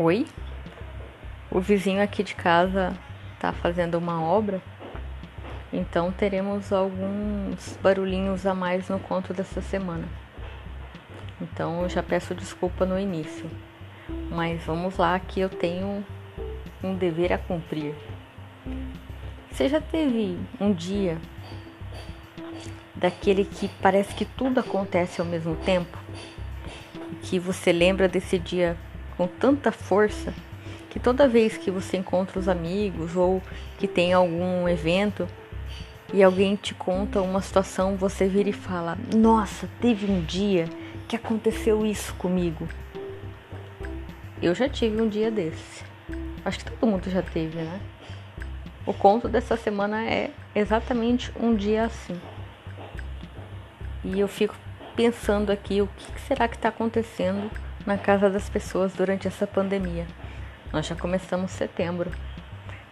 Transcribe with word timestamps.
Oi? 0.00 0.24
O 1.50 1.58
vizinho 1.58 2.00
aqui 2.00 2.22
de 2.22 2.32
casa 2.32 2.96
tá 3.40 3.52
fazendo 3.52 3.98
uma 3.98 4.22
obra, 4.22 4.62
então 5.72 6.12
teremos 6.12 6.72
alguns 6.72 7.76
barulhinhos 7.82 8.46
a 8.46 8.54
mais 8.54 8.88
no 8.88 9.00
conto 9.00 9.34
dessa 9.34 9.60
semana. 9.60 10.08
Então 11.40 11.82
eu 11.82 11.88
já 11.88 12.00
peço 12.00 12.32
desculpa 12.32 12.86
no 12.86 12.96
início, 12.96 13.50
mas 14.30 14.62
vamos 14.62 14.98
lá 14.98 15.18
que 15.18 15.40
eu 15.40 15.48
tenho 15.48 16.06
um 16.80 16.94
dever 16.94 17.32
a 17.32 17.38
cumprir. 17.38 17.92
Você 19.50 19.68
já 19.68 19.80
teve 19.80 20.38
um 20.60 20.72
dia 20.72 21.18
daquele 22.94 23.44
que 23.44 23.66
parece 23.82 24.14
que 24.14 24.24
tudo 24.24 24.60
acontece 24.60 25.20
ao 25.20 25.26
mesmo 25.26 25.56
tempo? 25.56 25.98
Que 27.22 27.36
você 27.40 27.72
lembra 27.72 28.06
desse 28.06 28.38
dia 28.38 28.76
com 29.18 29.26
tanta 29.26 29.72
força 29.72 30.32
que 30.88 31.00
toda 31.00 31.26
vez 31.26 31.58
que 31.58 31.72
você 31.72 31.96
encontra 31.96 32.38
os 32.38 32.48
amigos 32.48 33.16
ou 33.16 33.42
que 33.76 33.88
tem 33.88 34.12
algum 34.12 34.68
evento 34.68 35.26
e 36.14 36.22
alguém 36.22 36.54
te 36.54 36.72
conta 36.72 37.20
uma 37.20 37.42
situação, 37.42 37.96
você 37.96 38.26
vira 38.28 38.48
e 38.48 38.52
fala: 38.52 38.96
Nossa, 39.14 39.68
teve 39.80 40.10
um 40.10 40.22
dia 40.22 40.66
que 41.08 41.16
aconteceu 41.16 41.84
isso 41.84 42.14
comigo. 42.14 42.66
Eu 44.40 44.54
já 44.54 44.68
tive 44.68 45.02
um 45.02 45.08
dia 45.08 45.30
desse. 45.30 45.84
Acho 46.44 46.60
que 46.60 46.70
todo 46.70 46.88
mundo 46.88 47.10
já 47.10 47.20
teve, 47.20 47.58
né? 47.58 47.80
O 48.86 48.94
conto 48.94 49.28
dessa 49.28 49.56
semana 49.56 50.02
é 50.06 50.30
exatamente 50.54 51.30
um 51.38 51.54
dia 51.54 51.84
assim. 51.84 52.18
E 54.04 54.20
eu 54.20 54.28
fico 54.28 54.54
pensando 54.96 55.50
aqui 55.50 55.82
o 55.82 55.88
que 55.88 56.20
será 56.20 56.48
que 56.48 56.54
está 56.54 56.68
acontecendo 56.68 57.50
na 57.88 57.96
casa 57.96 58.28
das 58.28 58.50
pessoas 58.50 58.92
durante 58.92 59.26
essa 59.26 59.46
pandemia. 59.46 60.06
Nós 60.70 60.84
já 60.84 60.94
começamos 60.94 61.52
setembro, 61.52 62.10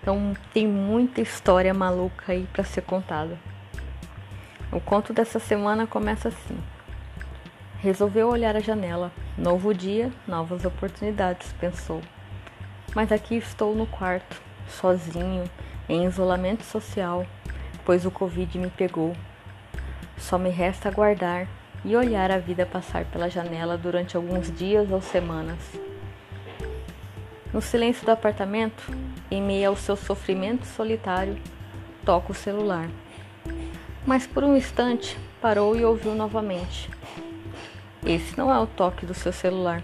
então 0.00 0.34
tem 0.54 0.66
muita 0.66 1.20
história 1.20 1.74
maluca 1.74 2.32
aí 2.32 2.48
para 2.50 2.64
ser 2.64 2.80
contada. 2.80 3.38
O 4.72 4.80
conto 4.80 5.12
dessa 5.12 5.38
semana 5.38 5.86
começa 5.86 6.28
assim. 6.28 6.58
Resolveu 7.80 8.30
olhar 8.30 8.56
a 8.56 8.60
janela. 8.60 9.12
Novo 9.36 9.74
dia, 9.74 10.10
novas 10.26 10.64
oportunidades, 10.64 11.52
pensou. 11.60 12.00
Mas 12.94 13.12
aqui 13.12 13.36
estou 13.36 13.74
no 13.74 13.86
quarto, 13.86 14.40
sozinho, 14.66 15.44
em 15.90 16.06
isolamento 16.06 16.64
social, 16.64 17.26
pois 17.84 18.06
o 18.06 18.10
Covid 18.10 18.58
me 18.58 18.70
pegou. 18.70 19.14
Só 20.16 20.38
me 20.38 20.48
resta 20.48 20.88
aguardar 20.88 21.46
e 21.86 21.94
olhar 21.94 22.32
a 22.32 22.38
vida 22.38 22.66
passar 22.66 23.04
pela 23.04 23.30
janela 23.30 23.78
durante 23.78 24.16
alguns 24.16 24.50
dias 24.50 24.90
ou 24.90 25.00
semanas. 25.00 25.56
No 27.54 27.62
silêncio 27.62 28.04
do 28.04 28.10
apartamento, 28.10 28.92
em 29.30 29.40
meio 29.40 29.68
ao 29.68 29.76
seu 29.76 29.94
sofrimento 29.94 30.66
solitário, 30.66 31.38
toca 32.04 32.32
o 32.32 32.34
celular. 32.34 32.90
Mas 34.04 34.26
por 34.26 34.42
um 34.42 34.56
instante 34.56 35.16
parou 35.40 35.76
e 35.76 35.84
ouviu 35.84 36.12
novamente. 36.12 36.90
Esse 38.04 38.36
não 38.36 38.52
é 38.52 38.58
o 38.58 38.66
toque 38.66 39.06
do 39.06 39.14
seu 39.14 39.32
celular. 39.32 39.80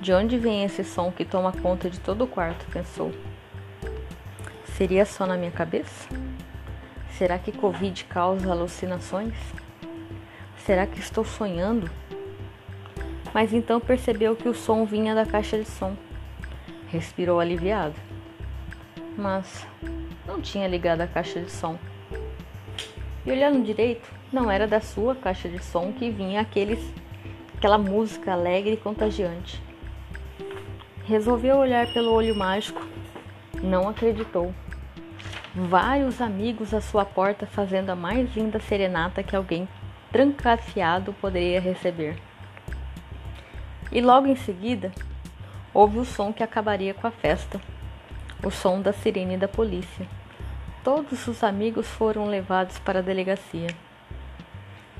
De 0.00 0.14
onde 0.14 0.38
vem 0.38 0.64
esse 0.64 0.82
som 0.82 1.12
que 1.12 1.26
toma 1.26 1.52
conta 1.52 1.90
de 1.90 2.00
todo 2.00 2.24
o 2.24 2.26
quarto? 2.26 2.64
pensou. 2.72 3.12
Seria 4.78 5.04
só 5.04 5.26
na 5.26 5.36
minha 5.36 5.50
cabeça? 5.50 6.08
Será 7.18 7.38
que 7.38 7.52
Covid 7.52 8.04
causa 8.04 8.50
alucinações? 8.50 9.34
Será 10.70 10.86
que 10.86 11.00
estou 11.00 11.24
sonhando? 11.24 11.90
Mas 13.34 13.52
então 13.52 13.80
percebeu 13.80 14.36
que 14.36 14.48
o 14.48 14.54
som 14.54 14.84
vinha 14.84 15.16
da 15.16 15.26
caixa 15.26 15.58
de 15.58 15.64
som. 15.64 15.96
Respirou 16.86 17.40
aliviado. 17.40 17.96
Mas 19.18 19.66
não 20.24 20.40
tinha 20.40 20.68
ligado 20.68 21.00
a 21.00 21.08
caixa 21.08 21.40
de 21.40 21.50
som. 21.50 21.76
E 23.26 23.32
olhando 23.32 23.64
direito, 23.64 24.08
não 24.32 24.48
era 24.48 24.68
da 24.68 24.80
sua 24.80 25.16
caixa 25.16 25.48
de 25.48 25.58
som 25.58 25.92
que 25.92 26.08
vinha 26.08 26.40
aqueles, 26.40 26.78
aquela 27.56 27.76
música 27.76 28.32
alegre 28.32 28.74
e 28.74 28.76
contagiante. 28.76 29.60
Resolveu 31.04 31.56
olhar 31.56 31.92
pelo 31.92 32.12
olho 32.12 32.36
mágico. 32.36 32.86
Não 33.60 33.88
acreditou. 33.88 34.54
Vários 35.52 36.20
amigos 36.20 36.72
à 36.72 36.80
sua 36.80 37.04
porta 37.04 37.44
fazendo 37.44 37.90
a 37.90 37.96
mais 37.96 38.32
linda 38.36 38.60
serenata 38.60 39.20
que 39.20 39.34
alguém 39.34 39.68
trancafiado 40.10 41.12
poderia 41.14 41.60
receber. 41.60 42.16
E 43.92 44.00
logo 44.00 44.26
em 44.26 44.36
seguida, 44.36 44.92
houve 45.72 45.98
o 45.98 46.04
som 46.04 46.32
que 46.32 46.42
acabaria 46.42 46.94
com 46.94 47.06
a 47.06 47.10
festa 47.10 47.60
o 48.42 48.50
som 48.50 48.80
da 48.80 48.92
sirene 48.92 49.36
da 49.36 49.48
polícia. 49.48 50.06
Todos 50.82 51.26
os 51.26 51.44
amigos 51.44 51.86
foram 51.86 52.26
levados 52.26 52.78
para 52.78 53.00
a 53.00 53.02
delegacia. 53.02 53.68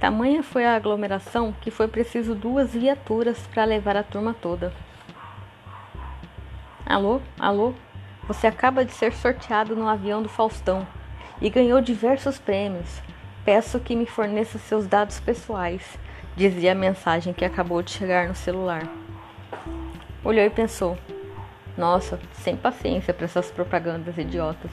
Tamanha 0.00 0.42
foi 0.42 0.64
a 0.64 0.74
aglomeração 0.74 1.52
que 1.60 1.70
foi 1.70 1.88
preciso 1.88 2.34
duas 2.34 2.72
viaturas 2.72 3.38
para 3.48 3.64
levar 3.64 3.96
a 3.96 4.02
turma 4.02 4.34
toda. 4.34 4.72
Alô, 6.84 7.20
alô, 7.38 7.74
você 8.26 8.46
acaba 8.46 8.84
de 8.84 8.92
ser 8.92 9.12
sorteado 9.12 9.76
no 9.76 9.88
avião 9.88 10.22
do 10.22 10.28
Faustão 10.28 10.86
e 11.40 11.50
ganhou 11.50 11.80
diversos 11.80 12.38
prêmios. 12.38 13.00
Peço 13.48 13.80
que 13.80 13.96
me 13.96 14.04
forneça 14.04 14.58
seus 14.58 14.86
dados 14.86 15.18
pessoais, 15.20 15.98
dizia 16.36 16.72
a 16.72 16.74
mensagem 16.74 17.32
que 17.32 17.46
acabou 17.46 17.80
de 17.80 17.90
chegar 17.90 18.28
no 18.28 18.34
celular. 18.34 18.86
Olhou 20.22 20.44
e 20.44 20.50
pensou: 20.50 20.98
Nossa, 21.74 22.20
sem 22.34 22.54
paciência 22.54 23.14
para 23.14 23.24
essas 23.24 23.50
propagandas 23.50 24.18
idiotas. 24.18 24.70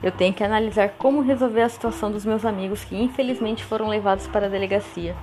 Eu 0.00 0.12
tenho 0.12 0.32
que 0.32 0.44
analisar 0.44 0.90
como 0.90 1.22
resolver 1.22 1.62
a 1.62 1.68
situação 1.68 2.12
dos 2.12 2.24
meus 2.24 2.44
amigos 2.44 2.84
que 2.84 2.94
infelizmente 2.94 3.64
foram 3.64 3.88
levados 3.88 4.28
para 4.28 4.46
a 4.46 4.48
delegacia. 4.48 5.16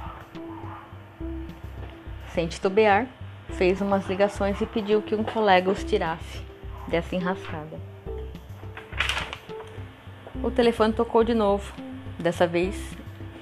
Sem 2.34 2.46
titubear, 2.48 3.08
fez 3.52 3.80
umas 3.80 4.06
ligações 4.06 4.59
e 4.59 4.66
pediu 4.66 5.02
que 5.02 5.16
um 5.16 5.24
colega 5.24 5.72
os 5.72 5.81
tirasse 5.81 6.42
dessa 6.90 7.16
enrascada. 7.16 8.00
O 10.44 10.50
telefone 10.50 10.91
tocou 10.91 11.24
de 11.24 11.35
novo. 11.35 11.72
Dessa 12.18 12.47
vez 12.47 12.97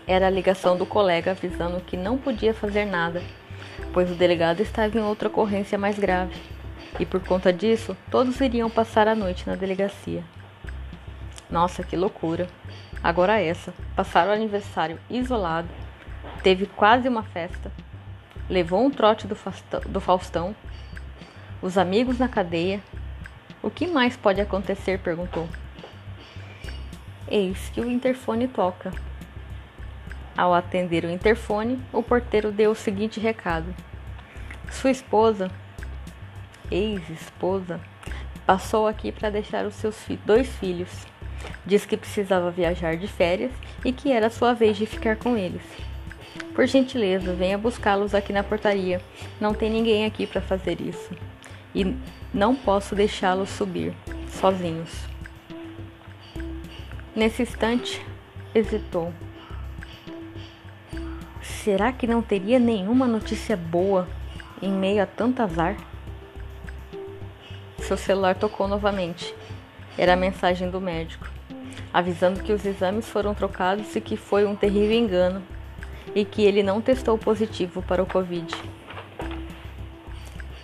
era 0.05 0.27
a 0.27 0.29
ligação 0.29 0.77
do 0.77 0.85
colega 0.85 1.31
avisando 1.31 1.79
que 1.79 1.95
não 1.95 2.17
podia 2.17 2.53
fazer 2.53 2.83
nada, 2.83 3.23
pois 3.93 4.11
o 4.11 4.15
delegado 4.15 4.59
estava 4.59 4.97
em 4.97 5.01
outra 5.01 5.29
ocorrência 5.29 5.77
mais 5.77 5.97
grave. 5.97 6.35
E 6.99 7.05
por 7.05 7.23
conta 7.23 7.53
disso, 7.53 7.95
todos 8.11 8.41
iriam 8.41 8.69
passar 8.69 9.07
a 9.07 9.15
noite 9.15 9.47
na 9.47 9.55
delegacia. 9.55 10.25
Nossa, 11.49 11.83
que 11.83 11.95
loucura! 11.95 12.47
Agora 13.01 13.39
essa, 13.39 13.73
passar 13.95 14.27
o 14.27 14.31
aniversário 14.31 14.99
isolado, 15.09 15.69
teve 16.43 16.65
quase 16.65 17.07
uma 17.07 17.23
festa, 17.23 17.71
levou 18.49 18.83
um 18.83 18.91
trote 18.91 19.25
do, 19.25 19.35
Faustão, 20.01 20.53
os 21.61 21.77
amigos 21.77 22.19
na 22.19 22.27
cadeia. 22.27 22.81
O 23.63 23.69
que 23.69 23.87
mais 23.87 24.17
pode 24.17 24.41
acontecer? 24.41 24.99
perguntou. 24.99 25.47
Eis 27.31 27.69
que 27.69 27.79
o 27.79 27.89
interfone 27.89 28.47
toca. 28.47 28.91
Ao 30.35 30.51
atender 30.51 31.03
o 31.03 31.11
interfone, 31.11 31.79
o 31.93 32.01
porteiro 32.01 32.51
deu 32.51 32.71
o 32.71 32.75
seguinte 32.75 33.19
recado: 33.19 33.75
Sua 34.71 34.89
esposa, 34.89 35.51
ex-esposa, 36.71 37.79
passou 38.47 38.87
aqui 38.87 39.11
para 39.11 39.29
deixar 39.29 39.65
os 39.65 39.75
seus 39.75 39.95
dois 40.25 40.47
filhos. 40.55 40.89
Diz 41.65 41.85
que 41.85 41.95
precisava 41.95 42.49
viajar 42.49 42.97
de 42.97 43.07
férias 43.07 43.51
e 43.85 43.91
que 43.91 44.11
era 44.11 44.31
sua 44.31 44.53
vez 44.53 44.75
de 44.75 44.87
ficar 44.87 45.15
com 45.15 45.37
eles. 45.37 45.61
Por 46.55 46.65
gentileza, 46.65 47.33
venha 47.33 47.57
buscá-los 47.57 48.15
aqui 48.15 48.33
na 48.33 48.43
portaria. 48.43 49.01
Não 49.39 49.53
tem 49.53 49.69
ninguém 49.69 50.03
aqui 50.03 50.25
para 50.25 50.41
fazer 50.41 50.81
isso. 50.81 51.15
E 51.75 51.95
não 52.33 52.55
posso 52.55 52.95
deixá-los 52.95 53.49
subir 53.49 53.93
sozinhos. 54.29 55.18
Nesse 57.19 57.41
instante, 57.41 58.01
hesitou. 58.55 59.13
Será 61.41 61.91
que 61.91 62.07
não 62.07 62.21
teria 62.21 62.57
nenhuma 62.57 63.09
notícia 63.09 63.57
boa 63.57 64.07
em 64.61 64.71
meio 64.71 65.03
a 65.03 65.05
tanto 65.05 65.41
azar? 65.41 65.75
Seu 67.79 67.97
celular 67.97 68.35
tocou 68.35 68.69
novamente. 68.69 69.35
Era 69.97 70.13
a 70.13 70.15
mensagem 70.15 70.69
do 70.69 70.79
médico, 70.79 71.29
avisando 71.93 72.41
que 72.41 72.53
os 72.53 72.65
exames 72.65 73.09
foram 73.09 73.35
trocados 73.35 73.93
e 73.97 73.99
que 73.99 74.15
foi 74.15 74.45
um 74.45 74.55
terrível 74.55 74.97
engano 74.97 75.43
e 76.15 76.23
que 76.23 76.43
ele 76.43 76.63
não 76.63 76.79
testou 76.79 77.17
positivo 77.17 77.81
para 77.81 78.01
o 78.01 78.05
Covid. 78.05 78.55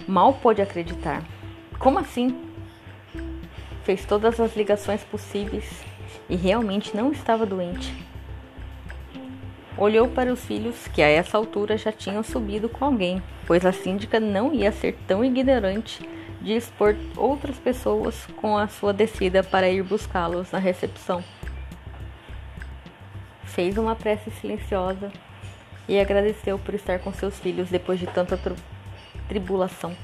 Mal 0.07 0.31
pôde 0.35 0.61
acreditar. 0.61 1.21
Como 1.77 1.99
assim? 1.99 2.33
Fez 3.83 4.05
todas 4.05 4.39
as 4.39 4.55
ligações 4.55 5.03
possíveis 5.03 5.83
e 6.29 6.35
realmente 6.35 6.95
não 6.95 7.11
estava 7.11 7.45
doente. 7.45 7.93
Olhou 9.77 10.07
para 10.07 10.31
os 10.31 10.43
filhos 10.45 10.87
que 10.87 11.01
a 11.01 11.07
essa 11.07 11.37
altura 11.37 11.77
já 11.77 11.91
tinham 11.91 12.23
subido 12.23 12.69
com 12.69 12.85
alguém, 12.85 13.21
pois 13.45 13.65
a 13.65 13.73
síndica 13.73 14.19
não 14.19 14.53
ia 14.53 14.71
ser 14.71 14.97
tão 15.05 15.23
ignorante 15.23 16.07
de 16.41 16.53
expor 16.53 16.95
outras 17.17 17.57
pessoas 17.57 18.25
com 18.37 18.57
a 18.57 18.67
sua 18.67 18.93
descida 18.93 19.43
para 19.43 19.69
ir 19.69 19.83
buscá-los 19.83 20.51
na 20.51 20.59
recepção. 20.59 21.23
Fez 23.43 23.77
uma 23.77 23.95
prece 23.95 24.31
silenciosa 24.31 25.11
e 25.87 25.99
agradeceu 25.99 26.57
por 26.57 26.73
estar 26.73 26.99
com 26.99 27.11
seus 27.11 27.39
filhos 27.39 27.69
depois 27.69 27.99
de 27.99 28.07
tanta 28.07 28.39
tribulação. 29.27 29.95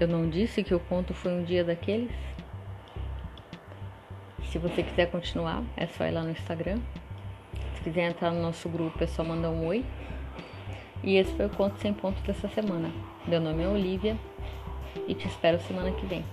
Eu 0.00 0.08
não 0.08 0.30
disse 0.30 0.64
que 0.64 0.74
o 0.74 0.80
conto 0.80 1.12
foi 1.12 1.30
um 1.30 1.44
dia 1.44 1.62
daqueles? 1.62 2.10
Se 4.44 4.56
você 4.56 4.82
quiser 4.82 5.10
continuar, 5.10 5.62
é 5.76 5.86
só 5.86 6.06
ir 6.06 6.10
lá 6.10 6.22
no 6.22 6.30
Instagram. 6.30 6.78
Se 7.74 7.82
quiser 7.82 8.08
entrar 8.08 8.30
no 8.30 8.40
nosso 8.40 8.66
grupo, 8.70 9.04
é 9.04 9.06
só 9.06 9.22
mandar 9.22 9.50
um 9.50 9.66
oi. 9.66 9.84
E 11.04 11.16
esse 11.16 11.30
foi 11.34 11.44
o 11.44 11.50
Conto 11.50 11.78
Sem 11.80 11.92
Pontos 11.92 12.22
dessa 12.22 12.48
semana. 12.48 12.90
Meu 13.26 13.42
nome 13.42 13.62
é 13.62 13.68
Olivia 13.68 14.16
e 15.06 15.14
te 15.14 15.28
espero 15.28 15.60
semana 15.60 15.90
que 15.92 16.06
vem. 16.06 16.24